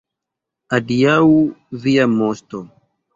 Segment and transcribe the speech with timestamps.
[0.77, 1.19] Adiaŭ,
[1.83, 2.63] via Moŝto.